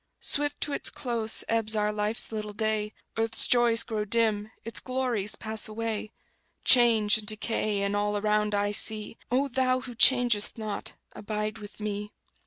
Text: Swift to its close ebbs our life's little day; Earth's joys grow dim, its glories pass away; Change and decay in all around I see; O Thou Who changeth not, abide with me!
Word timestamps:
Swift 0.19 0.59
to 0.61 0.73
its 0.73 0.89
close 0.89 1.43
ebbs 1.47 1.75
our 1.75 1.93
life's 1.93 2.31
little 2.31 2.53
day; 2.53 2.91
Earth's 3.17 3.45
joys 3.45 3.83
grow 3.83 4.03
dim, 4.03 4.49
its 4.63 4.79
glories 4.79 5.35
pass 5.35 5.67
away; 5.67 6.11
Change 6.65 7.19
and 7.19 7.27
decay 7.27 7.83
in 7.83 7.93
all 7.93 8.17
around 8.17 8.55
I 8.55 8.71
see; 8.71 9.19
O 9.29 9.47
Thou 9.47 9.81
Who 9.81 9.93
changeth 9.93 10.57
not, 10.57 10.95
abide 11.13 11.59
with 11.59 11.79
me! 11.79 12.13